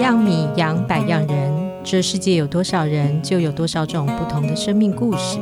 [0.00, 1.52] 样米养百样人，
[1.84, 5.38] 这世界有多少人，就有多少种不同的生命故事。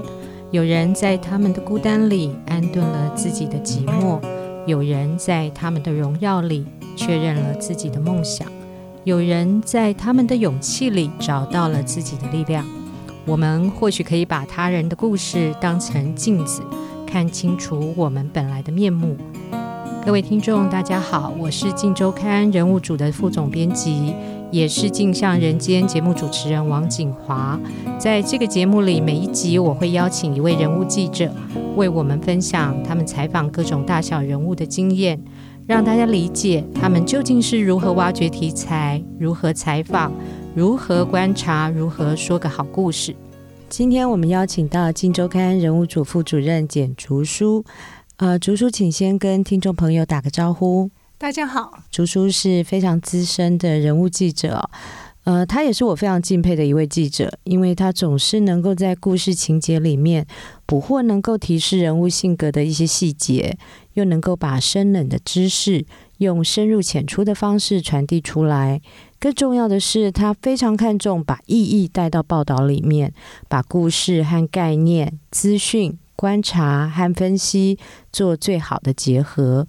[0.50, 4.18] 有人在他们的孤单里安顿了自己的寂寞，
[4.66, 6.66] 有人在他们的荣耀里
[6.97, 8.48] 确认了自己的梦想，
[9.04, 12.66] 有人在他们的勇气里找到了自己的力量。
[13.25, 16.62] 我们或许可以把他人的故事当成镜子，
[17.06, 19.16] 看清楚我们本来的面目。
[20.05, 24.15] 各位听众，大家好，我是《镜周刊》人物组的副总编辑，
[24.51, 27.59] 也是《镜像人间》节目主持人王景华。
[27.98, 31.30] 在这个节目里，每一集我会邀请一位人物记者，
[31.77, 35.23] 为我们分享他们采访各种大小人物的经验，
[35.66, 40.12] 让大家理解他们究竟是如何挖掘题材、如何采访、
[40.55, 43.15] 如何观察、如何说个好故事。
[43.69, 47.62] 今天我们邀请到《镜周刊》人物组副主任简竹书。
[48.16, 50.91] 呃，竹书，请先跟听众朋友打个招呼。
[51.21, 54.71] 大家好，竹书是非常资深的人物记者，
[55.25, 60.25] 呃，他也是我非常敬佩的一位记者，因为他总是能够在故事情节里面
[60.65, 63.59] 捕获能够提示人物性格的一些细节，
[63.95, 65.84] 又能够把生冷的知识
[66.19, 68.80] 用深入浅出的方式传递出来。
[69.19, 73.12] 更重要的是，他非常看重把意义带到报道里面，
[73.48, 75.98] 把故事和概念、资讯。
[76.14, 77.78] 观察和分析，
[78.12, 79.69] 做最好的结合。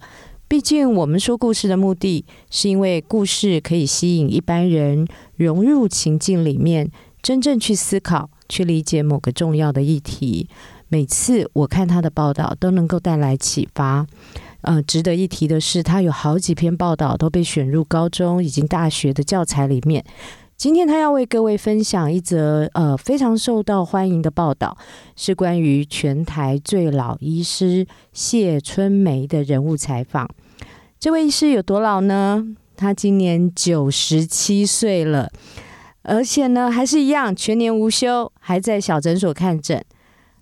[0.50, 6.90] 毕竟，我们说故事的目的，是因为故事可以吸引一般人融入情境里面，
[7.22, 10.48] 真正去思考、去理解某个重要的议题。
[10.88, 14.04] 每次我看他的报道，都能够带来启发。
[14.62, 20.04] 呃，值得一提的是，他有好几篇报道都被选入高中以及大学的教材里面。
[20.60, 24.76] 今天他要为各位分享一则呃非常受到欢迎的报道，
[25.16, 30.28] 是关于全台最老医师谢春梅的人物采访。
[30.98, 32.44] 这位医师有多老呢？
[32.76, 35.30] 他今年九十七岁了，
[36.02, 39.82] 而且呢还是一样全年无休，还在小诊所看诊。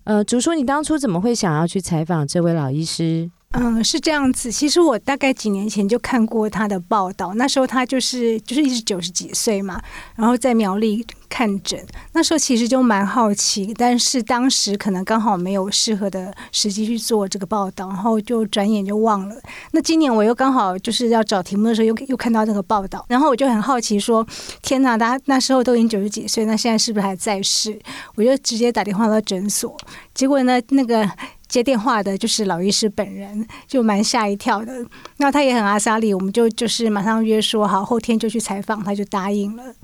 [0.03, 3.31] 呃，竹叔，你当初怎么会想要去采访这位老医师？
[3.53, 4.53] 嗯，是这样子。
[4.53, 9.81] 其实我大概几年前就看过他的报道，那时候他就是就是一直九十几岁嘛，
[10.16, 11.82] 然后在苗栗看诊。
[12.12, 19.34] 那时候其实就蛮好奇，但是当时可能刚好没有适合的时机去做这个报道，然后就转眼就忘了。
[19.72, 24.25] 那今年我又刚好就是要找题目的时候，又又看到这个报道，然后我就很好奇说：
[24.60, 27.81] 天哪，他那时候都已经九十几岁，那现在是不是还在世？
[28.14, 29.75] 我就直接打电话到诊所，
[30.12, 31.10] 结果呢，那个。
[31.48, 34.84] 接电话的就是老医师本人，就蛮吓一跳的。
[35.16, 39.75] 那他也很阿莎力，我们就就是马上约说好，后天就去采访，他就答应了。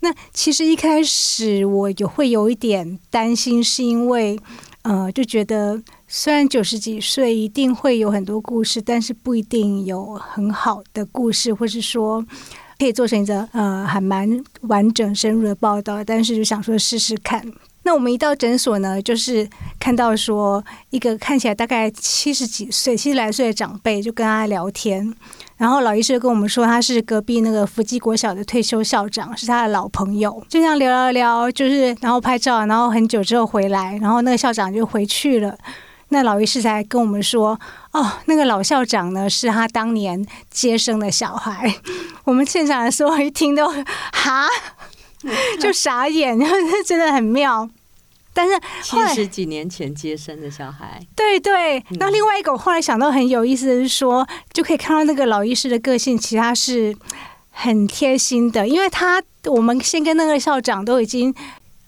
[0.00, 4.40] 那其实一开始我也会有一点担心，是因为
[4.80, 5.78] 呃，就觉得
[6.08, 12.24] 虽然九十几岁一定会有很多故事，但是不一定有很好的故事，或是说
[12.78, 16.02] 可以做成一个呃还蛮完整深入的报道。
[16.02, 17.44] 但是就想说试试看。
[17.82, 19.48] 那我们一到诊所呢，就是
[19.78, 25.14] 看到说一个看起来大概七十几岁、七十来岁的长辈，就跟他聊天。
[25.56, 30.30] 然后老医师跟我们说，他是隔壁那个福基国小的退休校长，是他的老朋友。
[30.48, 35.56] 就这样聊聊聊，就是然后拍照，然后很久之后回来，然后那个校长就回去了。
[36.12, 37.58] 那老医师才跟我们说，
[37.92, 41.74] 哦，那个老校长呢，是他当年接生的小孩。
[42.24, 43.68] 我们现场的时候一听都
[44.12, 44.48] 哈。
[45.60, 46.38] 就傻眼，
[46.86, 47.68] 真的很妙。
[48.32, 51.84] 但是七十几年前接生的小孩，对对。
[51.98, 56.96] 那另外一个，我后来想到很有意思的是说，就可以看到那个老医师的个性，其实他是
[57.50, 61.34] 很贴心的，因为他我们先跟那个校长都已经。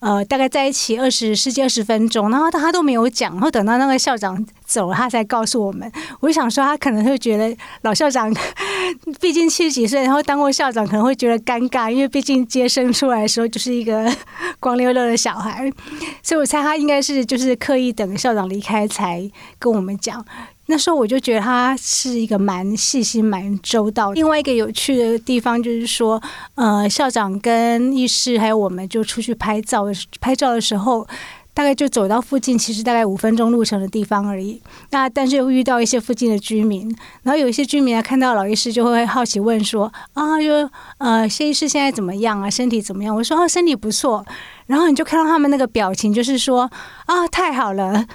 [0.02, 5.90] 呃，大概在一起二十十几二十分钟，然后他都没有讲，然后等到那个校长走了，他才告诉我们。
[6.18, 8.34] 我就想说，他可能会觉得老校长
[9.20, 14.12] 毕竟七十几岁，然后当过校长，可能会觉得尴尬，因为毕竟接生出来的时候就是一个
[14.58, 15.72] 光溜溜的小孩，
[16.20, 19.30] 所以我猜他应该是就是刻意等校长离开才
[19.60, 20.24] 跟我们讲。
[20.66, 24.12] 那时候我就觉得他是一个蛮细心、蛮周到。
[24.12, 26.22] 另外一个有趣的地方就是说，
[26.54, 29.84] 呃，校长跟医师还有我们就出去拍照，
[30.20, 31.06] 拍照的时候，
[31.52, 34.62] 大概就走到附近，其实大概五分钟路程的地方而已。
[34.90, 36.88] 那但是又遇到一些附近的居民，
[37.24, 42.48] 然后有一些居民啊看到老医师就会好奇问说：“啊，就呃，谢医师现在怎么样啊？
[42.48, 44.24] 身体怎么样？”我说：“哦，身体不错。”
[44.66, 46.70] 然后你就看到他们那个表情，就是说
[47.04, 48.06] ：“啊，太好了。”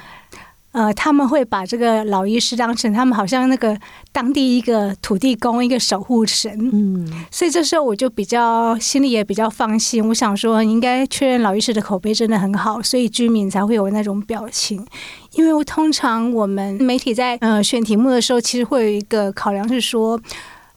[0.78, 3.76] 呃，他们会把这个老医师当成他们好像那个
[4.12, 6.52] 当地一个土地公，一个守护神。
[6.72, 10.08] 嗯，所以这时候我就比较心里也比较放心。
[10.10, 14.86] 我想说，应该确认老医师的口碑真的很好，所以居民才会有那种表情。
[15.32, 20.22] 因为我通常我们媒体在呃选题目的时候，其实会有一个考量是说，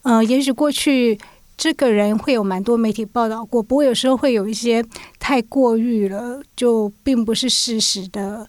[0.01, 1.19] 呃，也许过去
[1.59, 4.83] 这个人会有蛮多媒体报道过，不过有时候会有一些
[5.19, 8.49] 太过誉了，就并不是事实的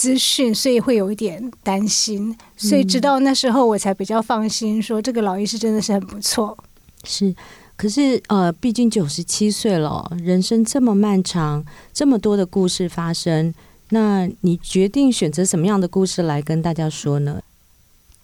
[0.00, 2.34] 资讯，所以会有一点担心。
[2.56, 6.56] 所以直到那时候，我才比较放心，说这个老医师真的是很不错。
[7.04, 7.34] 是，
[7.76, 11.62] 可是呃，毕竟九十七岁了，人生这么漫长，
[11.92, 13.52] 这么多的故事发生，
[13.90, 17.42] 那你决定选择什么样的故事来跟大家说呢？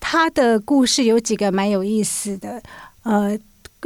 [0.01, 2.63] 他的故事有几个蛮有意思的，
[3.03, 3.39] 呃，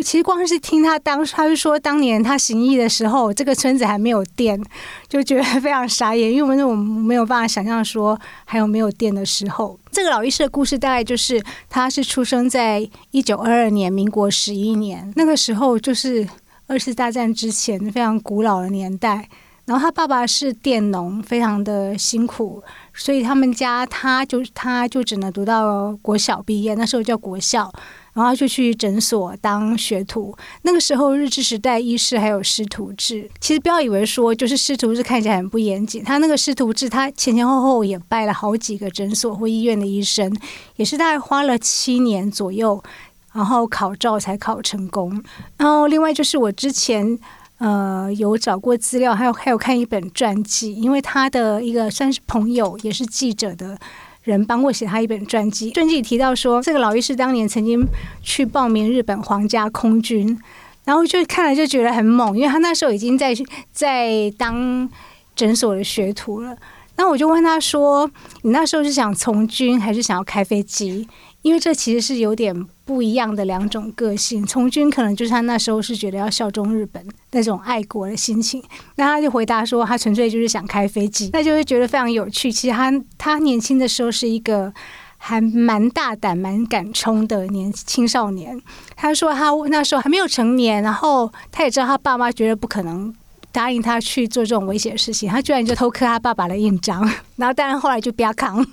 [0.02, 4.60] 其实光是听他当，他就说当年他行医的时候，这个村子还没有电，
[5.08, 9.78] 就觉得非常傻眼，因为我们我们没有办法想象说还有没有电的时候。
[9.90, 16.26] 这个老医师的故事大概就是，他是出生在一九二二年，民国十一年，那个时候就是
[16.66, 19.28] 二次大战之前非常古老的年代。
[19.66, 22.60] 然后他爸爸是佃农，非常的辛苦，
[23.00, 27.72] 所以他们家他就他就只能读到国小毕业，那时候叫国校，
[28.12, 30.36] 然后就去诊所当学徒。
[30.62, 33.26] 那个时候日治时代，医师还有师徒制。
[33.40, 40.30] 其实不要以为说就是师徒制看起来很不严谨，他那个师徒制，他前前后后也拜了好几个诊所或医院的医生，
[40.76, 42.84] 也是大概花了七年左右，
[43.32, 45.24] 然后考照才考成功。
[45.56, 47.18] 然后另外就是我之前。
[47.60, 53.78] 呃，有找过资料，还有还有看一本传记，因为他的一个算是朋友，也是记者的
[54.22, 55.70] 人，帮我写他一本传记。
[55.70, 57.86] 传记里提到说，这个老医师当年曾经
[58.22, 60.40] 去报名日本皇家空军，
[60.86, 63.34] 然后就看了就觉得很猛，因为他那时候已经在
[63.72, 64.88] 在当
[65.36, 66.56] 诊所的学徒了。
[66.96, 68.10] 那我就问他说
[68.40, 71.06] ：“你那时候是想从军，还是想要开飞机？”
[71.42, 72.54] 因为这其实是有点
[72.84, 74.44] 不一样的两种个性。
[74.44, 78.62] 从军可能就是他那时候是觉得要效忠日本那种爱国的心情，
[78.96, 82.52] 那他就回答说他纯粹就是想开飞机，那就会觉得非常有趣。
[82.52, 84.72] 其实他他年轻的时候是一个
[85.16, 88.60] 还蛮大胆、蛮敢冲的年青少年。
[88.96, 93.14] 他说他那时候还没有成年，然后他也知道他爸妈绝对不可能
[93.50, 97.00] 答应他去做这种危险的事情，他居然就偷刻他爸爸的印章，
[97.36, 98.66] 然后当然后来就不要扛。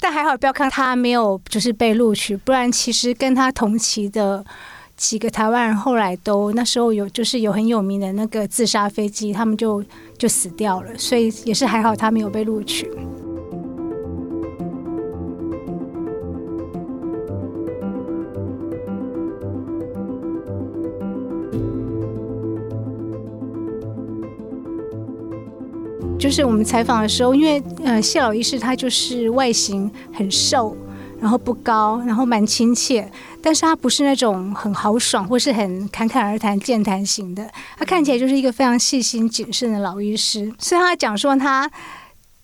[0.00, 4.44] 但还好，不要看他没有就是被录取，不然其实跟他同期的
[4.96, 9.84] 几个台湾人后来都那时候有就是有很有名的那个自杀飞机，他们就
[10.16, 12.90] 就死掉了，所以也是还好他没有被录取。
[26.18, 30.76] 就是我们采访的时候，因为呃谢老医师他就是外形很瘦，
[31.20, 33.08] 然后不高，然后蛮亲切，
[33.40, 37.48] 但是他不是那种很豪爽或是很侃侃而谈、健谈型的，
[37.78, 40.52] 他看起来就是一个非常细心谨慎的老医师。
[40.58, 41.70] 所以他讲说他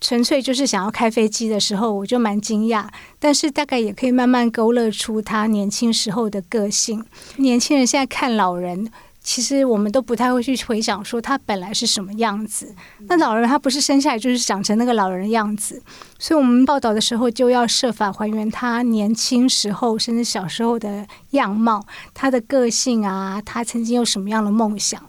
[0.00, 2.86] 纯粹就是想要开飞机的时候，我就蛮惊讶，
[3.18, 7.04] 但是大概也可以慢慢勾勒出他年轻时候的个性。
[7.38, 8.88] 年轻人现在看老人。
[9.24, 12.74] 其实我们都不太会去回想说他本来是什么样子。
[13.08, 15.82] 那老人他不是生下来就是长成那个老人的样子，
[16.18, 25.02] 所以我们报道的时候就要设法还原他年轻时候甚至小时候的样貌，他的个性啊，他曾经有什么样的梦想。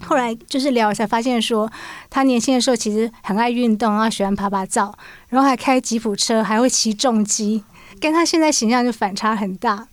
[0.00, 1.70] 后来就是聊才发现说，
[2.10, 4.92] 他年轻的时候其实很爱运动啊，喜欢爬爬照，
[5.28, 7.62] 然后还开吉普车，还会骑重机。
[8.00, 9.88] 跟他现在形象就反差很大，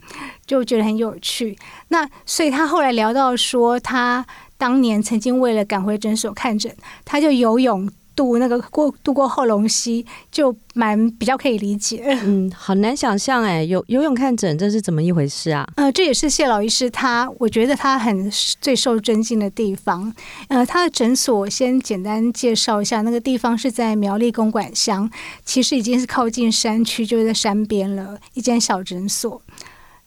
[0.46, 1.58] 就觉得很有趣。
[1.90, 4.26] 那所以他后来聊到说，他
[4.58, 7.90] 当年曾经为了赶回诊所看诊，他就游泳。
[8.16, 12.04] 渡那个过渡过后龙溪，就蛮比较可以理解。
[12.24, 15.68] 嗯，好难想象哎，游游泳看诊这是怎么一回事啊？
[15.76, 20.14] 呃，这也是谢老医师他，我觉得他很最受尊敬的地方。
[20.48, 25.10] 呃，他的诊所先简单介绍一下，那个地方是在苗栗公馆乡，
[25.44, 29.42] 其实已经是靠近山区，就是在山边了，一间小诊所。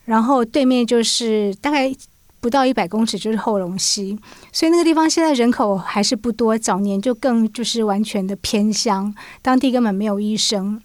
[0.05, 1.95] 然后对面就是大概。
[2.41, 4.17] 不到一百公尺就是后龙溪，
[4.53, 6.57] 所以那个地方现在人口还是不多。
[6.57, 10.81] 早年就更就是完全的偏乡，当地根本没有医生。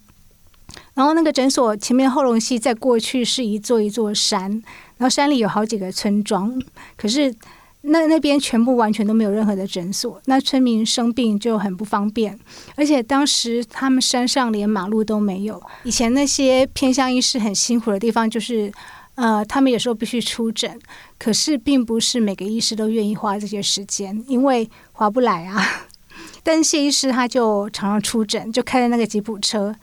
[0.94, 4.50] 然后那个诊所前面后龙溪在过去是一座一座山，
[4.96, 6.60] 然后山里有好几个村庄，
[6.96, 7.32] 可是
[7.82, 12.36] 那那边全部完全都没有任何的诊所，那村民生病就很不方便。
[12.74, 15.62] 而且当时他们山上连马路都没有。
[15.84, 18.72] 以前那些偏乡医师很辛苦的地方就是。
[19.16, 20.78] 呃，他们有时候必须出诊，
[21.18, 25.64] 可是并不是每个医师都愿意花这些时间，因为划不来啊。
[26.42, 29.74] 但是谢医师他就常常出诊，就开着那个吉普车，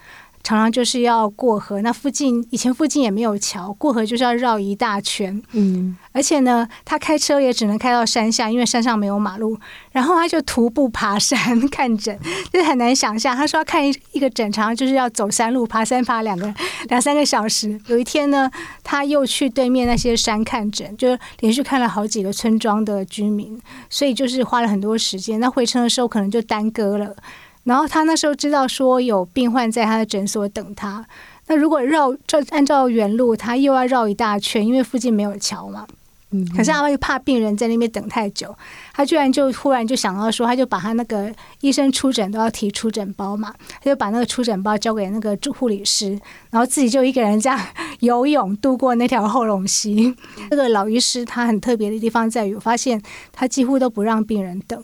[0.44, 1.82] 常常就是要过河。
[1.82, 5.42] 那附近以前附近也没有桥，过河就是要绕一大圈。
[5.52, 9.58] 嗯，而且呢，他开车也只能开到山下，因为山上没有马路。
[9.92, 12.18] 然后他就徒步爬山 看诊，
[12.52, 13.36] 就很难想象。
[13.36, 16.54] 他说要看一一个诊，常常就是要走山路，爬山爬两个
[16.90, 17.80] 两三个小时。
[17.88, 18.50] 有一天呢，
[18.84, 25.40] 他又去对面那些山看诊，就连续看了好几个村庄的居民，所以就是花了很多时间。
[25.40, 27.16] 那回程的时候可能就耽搁了。
[27.64, 31.06] 然后他那时候知道说有病患在他的诊所等他，
[31.48, 35.86] 那如果绕照按照原路，他又要绕一大圈，因为附近没有桥嘛。
[36.32, 36.48] 嗯。
[36.56, 38.56] 可是他又怕病人在那边等太久，
[38.94, 47.60] 他居然就忽然就想到说，他就把他那个医生出诊都要提出诊包嘛，他就把那个出诊包交给那个助护理师，然后自己就一个人这样
[48.00, 50.16] 游泳渡过那条后龙溪。
[50.50, 53.00] 这个老医师他很特别的地方在于，我发现
[53.32, 54.82] 他几乎都不让病人等。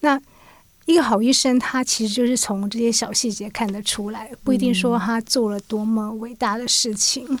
[0.00, 0.18] 那
[0.88, 7.26] 一个好医生，他其实就是从这些小细节看得出来，不一定说他做了多么伟大的事情。
[7.28, 7.38] 嗯、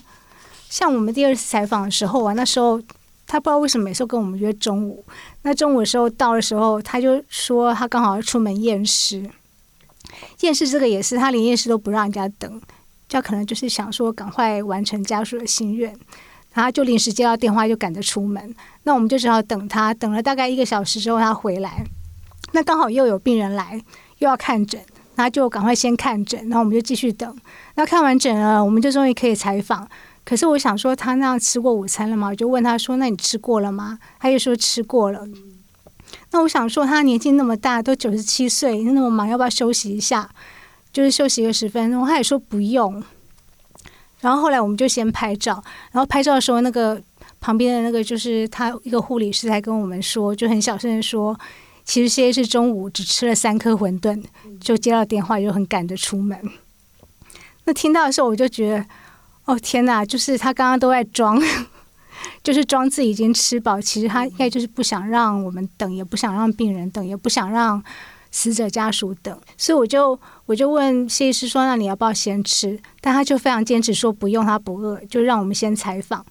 [0.68, 2.78] 像我们第二次采访的时候啊，那时候
[3.26, 5.02] 他不知道为什么每次跟我们约中午，
[5.44, 9.30] 那中午的时候到的时候，他就说他刚好要出门验尸。
[10.40, 12.60] 验尸这个也是，他连验尸都不让人家等，
[13.08, 15.96] 就可能就是想说赶快完成家属的心愿，
[16.52, 21.86] 然后就临时接到电话就赶着出门，那我们就只好等他，等了大概一个小时之后他回来。
[22.52, 23.80] 那刚好又有病人来，
[24.18, 24.80] 又要看诊，
[25.16, 27.36] 那就赶快先看诊，然后我们就继续等。
[27.74, 29.88] 那看完诊了，我们就终于可以采访。
[30.24, 32.28] 可是我想说，他那样吃过午餐了吗？
[32.28, 35.26] 我就问他说：“那你吃过了吗？”他又说吃过了。
[36.32, 40.28] 那我想说，他年纪那么大，都九十七岁，那么忙，要不要休息一下？
[40.92, 42.06] 就是休息个十分钟。
[42.06, 43.02] 他也说不用。
[44.20, 47.00] 然后后来我们就先拍照，然后拍照的时候，那个
[47.40, 51.38] 旁边的那个就是他一个护理师才跟我们说，就很小声的说。
[51.88, 54.22] 其实谢医师中午只吃了三颗馄饨，
[54.60, 56.38] 就接到电话，就很赶着出门。
[57.64, 58.86] 那听到的时候，我就觉得，
[59.46, 60.04] 哦天哪！
[60.04, 61.42] 就是他刚刚都在装，
[62.44, 63.80] 就是装自己已经吃饱。
[63.80, 67.82] 其实他应该就是不想让我们等，也不想让病人等，也不想让
[68.30, 69.40] 死者家属等。
[69.56, 76.22] 所以我就我就问谢医师说：“那你要不要先吃？”但他就非常坚持说不用，他不饿，就让我们先采访。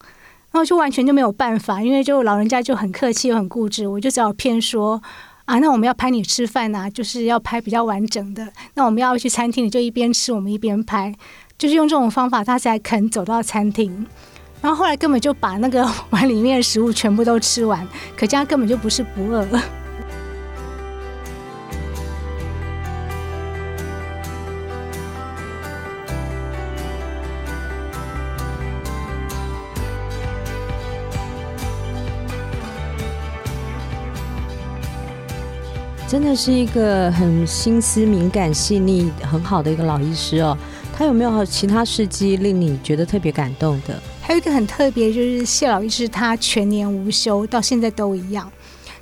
[0.51, 5.01] 然后就完全就没有办法，因为就老人家就很客气又很固执，我就只好骗说。
[5.47, 8.45] 啊，那我们要拍你吃饭呐、啊，就是要拍比较完整的。
[8.73, 11.15] 那我们要去餐厅，你就一边吃，我们一边拍，
[11.57, 14.05] 就是用这种方法，他才肯走到餐厅。
[14.61, 17.87] 然后后来根本就把那个碗里面的食物全部都吃完，
[18.17, 19.47] 可见他根本就不是不饿。
[36.07, 40.57] 真的是一个很心思敏感、细腻、很好的一个老医师哦。
[40.95, 44.01] 他有没有其他事迹令你觉得特别感动的？
[44.21, 48.49] 还有一个很特别，就是谢老医师，他全年无休，到现在都一样。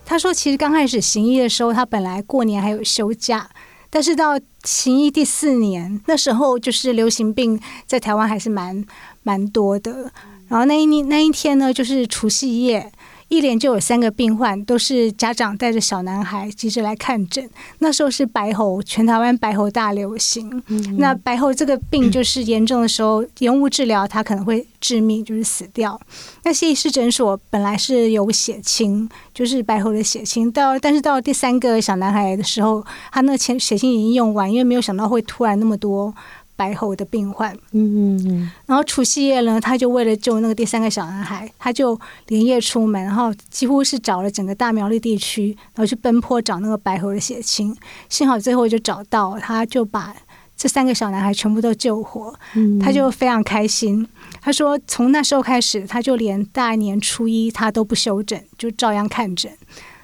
[0.04, 3.48] 他说，其实刚开始行医的时候，他本来过年还有休假，
[3.92, 8.84] 但是到行医第四年，那时候就是流行病在台湾还是蛮
[9.22, 10.12] 蛮多的。
[10.48, 12.92] 然后那一年那一天呢，就是除夕夜。
[13.36, 17.50] 一连就有三个病患，都是家长带着小男孩急着来看诊。
[17.80, 20.64] 那时候是白喉，全台湾白喉大流行。
[20.98, 26.00] 那白喉这个病就是严重的时候，延误治疗，它可能会致命，就是死掉。
[26.46, 36.16] 那谢医师诊所本来是有血清，就是白喉的血清，到但是到第三个小男孩的时候，他那钱血清已经用完，因为没有想到会突然那么多。
[36.56, 47.76] 白喉的病患，嗯嗯嗯，然后除夕夜呢，他就为了救那个第三个小男孩，他就连夜出门，然后几乎是找了整个大苗栗地区，然后去奔波找那个白喉的血清，
[48.08, 50.16] 幸好最后就找到，他就把
[50.56, 54.08] 这三个小男孩全部都救活，嗯，他就非常开心。
[54.42, 59.52] 他说从那时候开始，他就连大年初一他都不休诊，就照样看诊，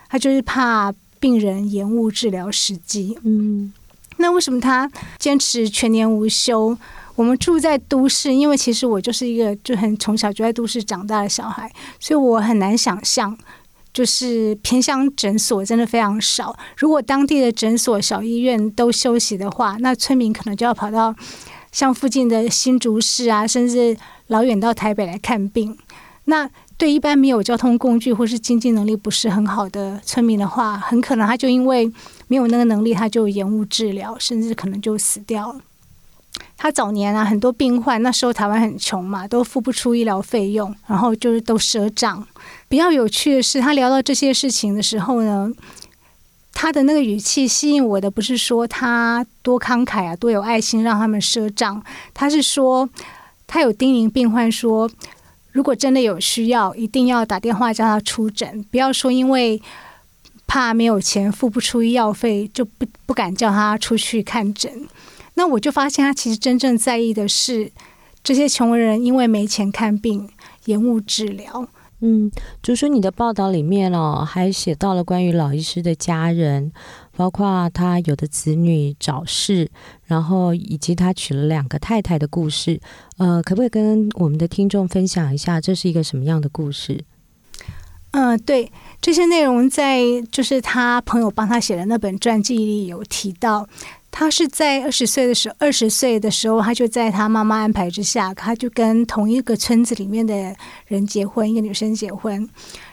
[0.10, 3.72] 他就是怕病人延误治疗时机，嗯。
[4.22, 6.78] 那为什么他坚持全年无休？
[7.16, 13.38] 我们住在都市，因为其实我就是一个就很从小就在都市长大的小孩，所以我很难想象，
[13.94, 16.56] 就是偏乡诊所真的非常少。
[16.78, 21.14] 如果当地的诊所、小医院都休息的话，那村民可能就要跑到
[21.72, 23.96] 像附近的新竹市啊，甚至
[24.28, 25.78] 老远到台北来看病。
[26.26, 26.50] 那
[26.82, 31.86] 对一般没有交通工具或是经济能力不是很好的村民的话，很可能他就因为
[32.28, 35.62] 没有那个能力，他就延误治疗，甚至可能就死掉了。
[36.58, 42.26] 他早年啊，很多病患那时候台湾很穷嘛，都付不出医疗费用，然后就是都赊账。
[42.68, 45.52] 比较有趣的是，他聊到这些事情的时候呢，
[46.52, 51.84] 他的那个语气吸引我的不是说他多慷慨啊，多有爱心，让他们赊账。
[52.12, 52.90] 他是说
[53.46, 54.90] 他有叮咛病患说，
[55.52, 59.62] 如果真的有需要，一定要打电话叫他出诊，不要说因为
[60.48, 64.88] 怕没有钱付不出医药费，就不不敢叫他出去看诊。
[65.36, 67.72] 那我就发现他其实真正在意的是
[68.24, 70.30] 这些穷人因为没钱看病，
[70.66, 71.68] 延误治疗。
[72.02, 72.32] 嗯，
[72.64, 76.72] 竹叔，你的报道里面哦，还写到了关于老医师的家人，
[77.22, 79.70] 包括他有的子女早逝，
[80.06, 82.82] 然后以及他娶了两个太太的故事。
[83.18, 87.06] 呃，可不可以跟我们的听众分享一下，这是一个什么样的故事？
[88.10, 90.02] 嗯、对，这些内容在
[90.32, 93.70] 就是他朋友帮他写的那本传记里有提到。
[94.22, 102.48] 他是在二十岁的时候，二十岁的时候，他就在他妈妈安排之下，他就跟同一个村子里面的人结婚，一个女生结婚。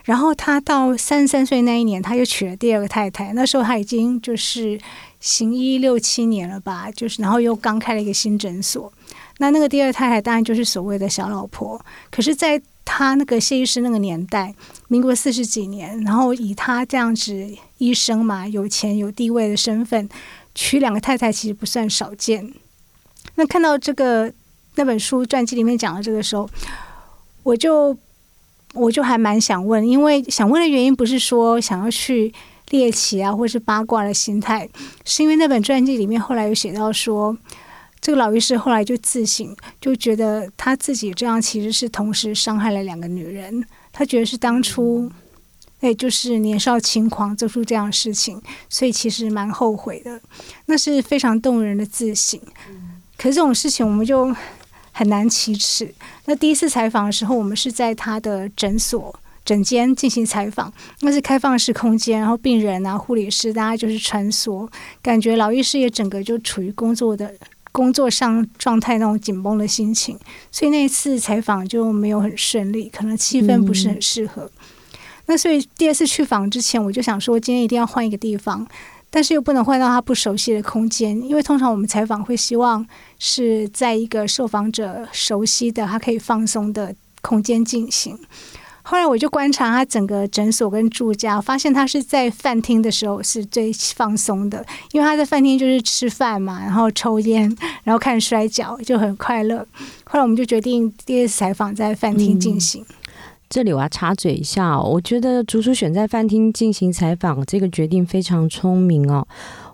[0.04, 3.34] 然后他到三十三岁那一年，他又娶了第二个太太。
[3.34, 4.80] 那时候他已经就是
[5.20, 8.90] 行医六七年了吧，就是然后又刚开了一个新诊所。
[9.36, 11.78] 那那个第二太太当然就是所谓的小老婆。
[12.10, 14.54] 可是，在他那个谢医师那个年代，
[14.88, 20.08] 民国四十几年，然后以他这样子医生嘛，有钱有地位的身份。
[20.60, 22.52] 娶两个太太其实不算少见。
[23.36, 24.32] 那看到这个
[24.74, 26.50] 那本书传记里面讲的这个时候，
[27.44, 27.96] 我就
[28.74, 32.34] 我就还蛮想问，因为想问的原因不是说想要去
[32.70, 34.68] 猎奇啊，或是八卦的心态，
[35.04, 37.38] 是因为那本传记里面后来有写到说，
[38.00, 45.08] 这个老医师后来就自省，就觉得他自己这样其实是同时伤害了两个女人，他觉得是当初。
[45.80, 50.20] 哎，就是年少轻狂做出这样的事情，所以其实蛮后悔的。
[50.66, 52.40] 那是非常动人的自省。
[53.16, 54.34] 可是这种事情我们就
[54.92, 55.94] 很难启齿。
[56.24, 64.68] 那第一次采访的时候，我们是在他的诊所诊间进行采访，那是开放式空间，然后病人啊、护理师大家就是穿梭，
[65.00, 67.32] 感觉老医师也整个就处于工作的
[67.70, 70.18] 工作上状态那种紧绷的心情，
[70.50, 74.42] 所以那一次采访就没有很顺利，可能气氛不是很适合。
[74.44, 74.50] 嗯
[75.28, 78.66] 那所以第二次去访之前，我就想说今天一定要换一个地方，
[79.10, 82.84] 但是又不能换到他不熟悉的空间，因为通常我们采访会希望
[83.18, 88.18] 是在一个受访者熟悉的、他可以放松的空间进行。
[88.82, 99.58] 后来我就观察他整个诊所跟住家，发现他是在饭厅的时候是最放松的，因为他在饭厅就是吃饭嘛，然后抽烟，然后看摔跤，就很快乐。
[100.04, 102.82] 后来我们就决定第二次采访在饭厅进行。
[102.88, 102.94] 嗯
[103.48, 109.26] 这里我要插嘴一下哦，我觉得竹叔选在饭厅进行采访这个决定非常聪明哦。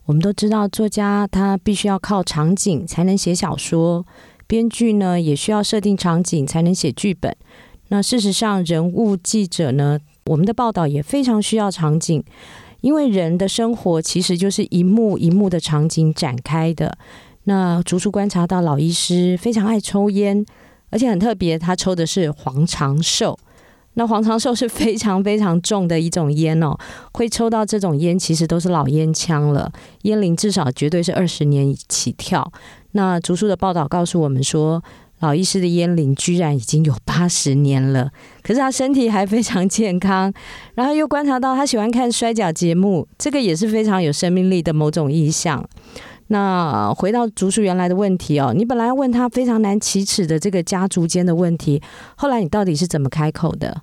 [0.04, 4.06] 我们都知道，作家他必须要靠场景才能写小说，
[4.46, 7.34] 编剧呢也需要设定场景才能写剧本。
[7.88, 12.22] 那事实上，人物记者呢，我们的报道也非常需要场景，
[12.80, 16.96] 因为人的生活其实就是一幕一幕的场景展开的。
[17.44, 20.46] 那竹叔观察到老医师非常爱抽烟，
[20.90, 23.36] 而且很特别，他抽的是黄长寿。
[23.94, 26.76] 那黄长寿是非常非常重的一种烟哦，
[27.12, 32.52] 会抽到这种烟，其实都是老烟枪了，烟龄至少绝对是二十年起跳。
[32.92, 34.82] 那竹叔的报道告诉我们说，
[35.20, 38.10] 老医师的烟龄居然已经有八十年了，
[38.42, 40.32] 可是他身体还非常健康。
[40.74, 45.66] 然后又观察到他喜欢看摔角节目，这个也是非常有生命力的某种意象。
[46.28, 51.82] 那回到竹叔原来的问题哦，你本来问他非常难启齿的这个家族间的问题，
[52.16, 53.82] 后来你到底是怎么开口的？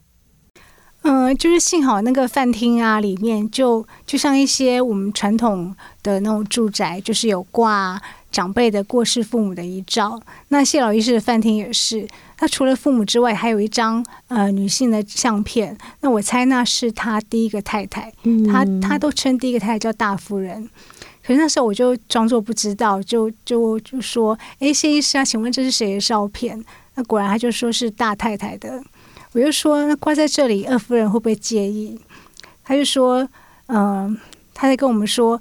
[1.04, 8.00] 嗯、就是幸好那个饭厅啊，里面就就像一些我们传统的那种住宅，就是有挂
[8.32, 10.22] 长辈的过世父母的遗照。
[10.50, 15.76] 那谢老医师的饭厅也是，他除了父母之外，还有一张呃女性的相片。
[16.02, 18.14] 那我猜那是他第一个太太，
[18.48, 20.70] 他他都称第一个太太叫大夫人。
[21.24, 26.64] 可是那时候我就装作不知道，就就就说：“哎，谢医师啊，请问这是谁的照片？”
[26.96, 28.84] 那果然他就说是大太太的。
[29.34, 31.98] 我就说：“那挂在这里，二夫人会不会介意？”
[32.66, 33.28] 他就说
[33.68, 34.20] ：“嗯、
[34.54, 35.40] 他在跟我们说，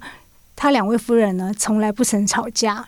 [0.55, 2.87] 他两位夫人呢从来不曾吵架。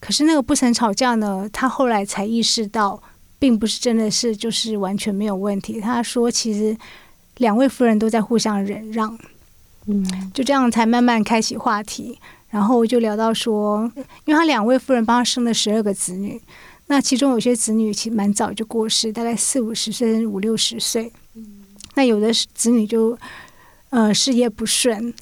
[0.00, 3.00] 可是那个不曾吵架呢，他后来才意识到，
[3.38, 5.80] 并不是真的是就是完全没有问题。
[5.80, 6.76] 他说，其实
[7.36, 9.16] 两位夫人都在互相忍让。”
[9.86, 12.18] 嗯，就这样才慢慢开启话题，
[12.50, 13.90] 然后就聊到说，
[14.24, 16.40] 因为他两位夫人帮他生了十二个子女，
[16.86, 21.10] 那其中有些子女其实蛮早就过世，大概四五十岁、五六十岁。
[21.94, 23.18] 那有的子女就
[23.88, 25.12] 呃事业不顺，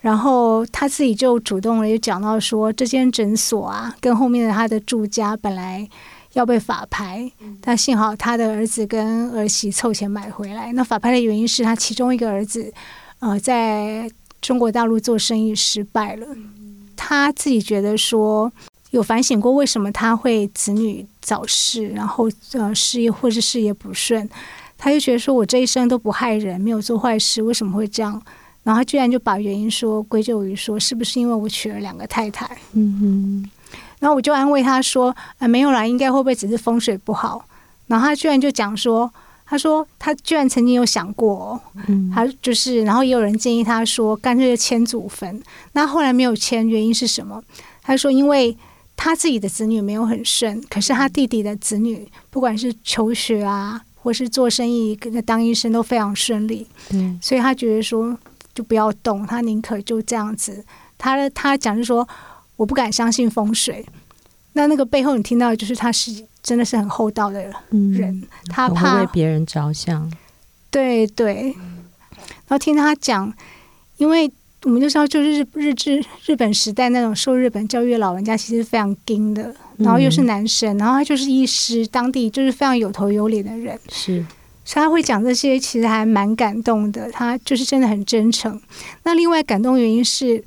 [0.00, 5.88] 然后他自己就主动了，就讲到说，这间诊所啊，跟后面的他的住家本来
[6.32, 10.72] 要被法拍，但幸好他的儿子跟儿媳凑钱买回来。
[10.72, 12.72] 那法拍的原因是他其中一个儿子。
[13.20, 14.08] 呃，在
[14.40, 16.26] 中国大陆做生意失败了，
[16.96, 18.52] 他自己觉得说
[18.92, 24.30] 有反省过为什么他会子女早逝，然后呃事业或是事业不顺，
[24.76, 28.22] 他就觉得说我这一生都不害人，没有做坏事，为什么会这样？
[28.62, 32.48] 然后他居然就把原因说归咎于说是不是因为我娶了两个太太？
[32.74, 33.50] 嗯哼。
[33.98, 37.44] 然后我就安慰他说啊没有啦，应该会不会只是风水不好？
[37.88, 39.12] 然后他居然就讲说。
[39.50, 45.42] 他说：“他居然曾经有想过、哦，嗯、他就是，然后也有人建议他说，干脆就迁祖坟。
[45.72, 47.42] 那后来没有迁，原因是什么？
[47.82, 48.54] 他说，因为
[48.94, 56.66] 他自己的子女没有很顺，可是他弟弟的子女，不管是求学啊，或是做生意、跟当医生都非常顺利。
[56.90, 58.14] 嗯，所以他觉得说，
[58.54, 60.62] 就不要动，他宁可就这样子。
[60.98, 62.06] 他他讲是说，
[62.56, 63.86] 我不敢相信风水。
[64.58, 70.10] 那那个背后，你听到的就是他是。”真的是很厚道的人，嗯、他怕为别人着想。
[70.70, 71.54] 对对，
[72.46, 73.30] 然后听他讲，
[73.98, 74.30] 因为
[74.62, 84.24] 我们就知道，就是日日治日本时代那种受日本教育的老人家，其实非常精的，然后又是男生，嗯、然后他就是医师，当地就是非常有头有脸的人，是，
[84.64, 87.10] 所以他会讲这些，其实还蛮感动的。
[87.10, 88.58] 他就是真的很真诚。
[89.02, 90.42] 那另外感动原因是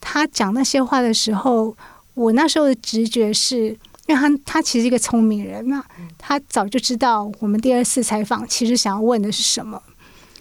[0.00, 1.76] 他讲那些话的时候，
[2.16, 3.78] 我那时候的直觉是。
[4.08, 5.84] 因为他他其实是一个聪明人嘛，
[6.16, 9.82] 他早就知道我们第二次采访其实想要问的是什么，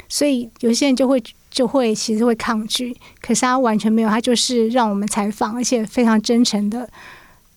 [0.07, 6.87] 所以有些人就会就会其实会抗拒，可是他完全没有，他就是让我们采访，而且非常真诚的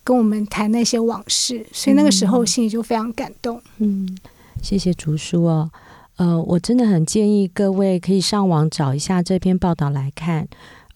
[0.02, 3.60] 跟我们谈那些往事，所以那个时候心里就非常感动。
[3.76, 4.16] 嗯，
[4.62, 5.70] 谢谢竹叔哦，
[6.16, 10.48] 呃，我真的很建议各位可以上网找一下这篇报道来看。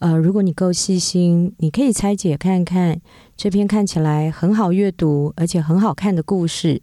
[0.03, 2.99] 呃，如果你够细心，你可以拆解看看
[3.37, 6.81] 这篇看起来很好阅读而且很好看的故事。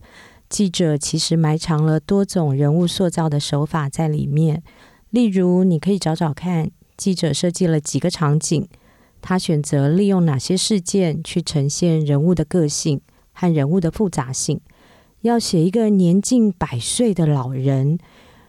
[0.48, 4.62] 记者其实埋藏了多种人物塑造的手法在里面。
[5.10, 8.66] 例如，你可以找找看，记者设计了几个场景，
[9.20, 13.02] 他选择利用哪些事件去呈现人物的个性
[13.34, 14.58] 和人物的复杂性。
[15.20, 17.98] 要写一个年近百岁的老人，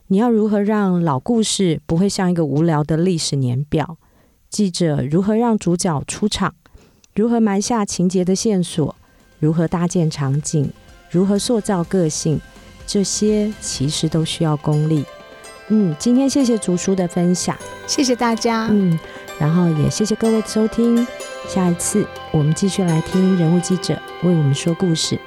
[0.07, 3.97] 你要如何让老故事不会像一个无聊的历史年表？
[4.51, 6.53] 记者如何让主角出场？
[7.15, 8.93] 如何埋下情节的线索？
[9.39, 10.69] 如何搭建场景？
[11.09, 12.39] 如何塑造个性？
[12.85, 15.05] 这些其实都需要功力。
[15.69, 18.67] 嗯，今天谢谢竹叔的分享，谢谢大家。
[18.69, 18.99] 嗯，
[19.39, 21.07] 然后也谢谢各位的收听。
[21.47, 25.17] 下一次我们继续来听人物记者为我们说故事。